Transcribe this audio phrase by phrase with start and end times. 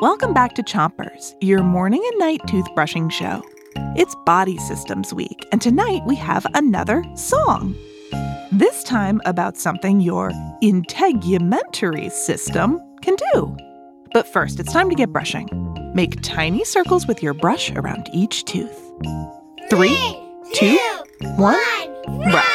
[0.00, 3.42] Welcome back to Chompers, your morning and night toothbrushing show.
[3.96, 7.74] It's Body Systems Week, and tonight we have another song.
[8.52, 10.30] This time about something your
[10.62, 13.56] integumentary system can do.
[14.12, 15.48] But first, it's time to get brushing.
[15.94, 18.78] Make tiny circles with your brush around each tooth.
[19.70, 19.98] Three,
[20.54, 20.78] two,
[21.36, 22.47] one, brush.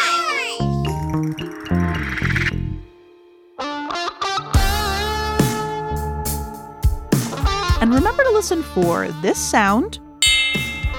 [7.84, 10.00] And remember to listen for this sound.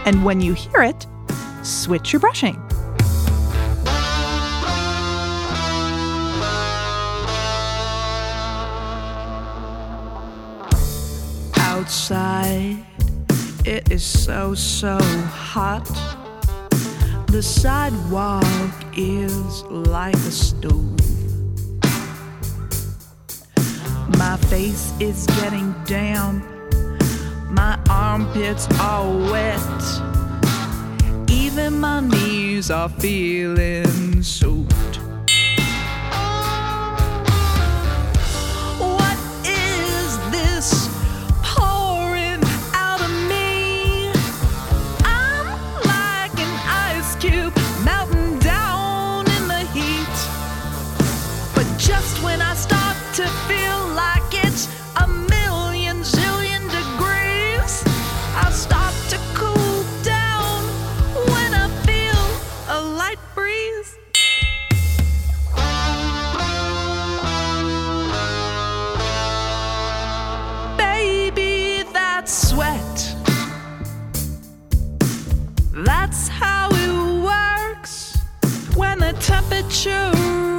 [0.04, 1.06] And when you hear it,
[1.62, 2.56] switch your brushing.
[11.56, 12.84] Outside,
[13.64, 15.86] it is so, so hot.
[17.28, 18.44] The sidewalk
[18.94, 21.00] is like a stove.
[24.18, 26.44] My face is getting damp
[27.54, 29.82] my armpits are wet.
[31.30, 34.96] Even my knees are feeling soaked.
[38.78, 40.88] What is this
[41.42, 42.42] pouring
[42.74, 44.10] out of me?
[45.04, 45.46] I'm
[45.92, 50.16] like an ice cube melting down in the heat.
[51.54, 53.63] But just when I start to feel
[75.76, 78.16] That's how it works.
[78.76, 80.12] When the temperature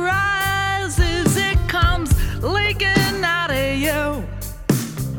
[0.03, 2.11] rises, it comes
[2.43, 4.25] leaking out of you.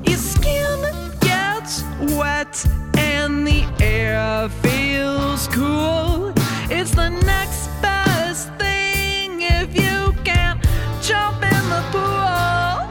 [0.05, 0.83] Your skin
[1.21, 1.83] gets
[2.15, 2.63] wet
[2.99, 6.35] and the air feels cool.
[6.69, 10.63] It's the next best thing if you can't
[11.01, 12.85] jump in the pool.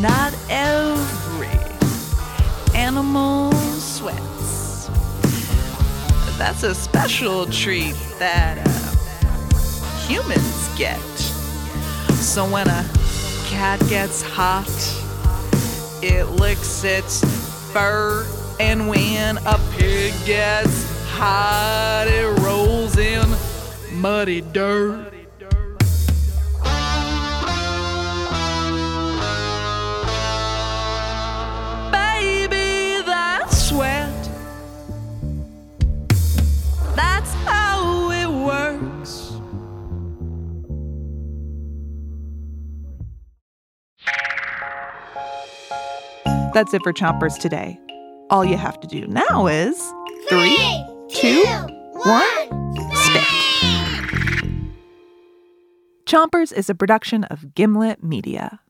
[0.00, 1.60] Not every
[2.74, 4.41] animal sweats.
[6.38, 10.98] That's a special treat that uh, humans get.
[12.18, 12.88] So when a
[13.46, 14.66] cat gets hot,
[16.02, 17.22] it licks its
[17.72, 18.26] fur,
[18.58, 23.28] and when a pig gets hot, it rolls in
[23.92, 25.11] muddy dirt.
[46.52, 47.80] That's it for Chompers today.
[48.28, 49.78] All you have to do now is
[50.28, 50.58] three,
[51.08, 51.42] two,
[51.94, 53.24] one, spit.
[56.04, 58.60] Chompers is a production of Gimlet Media.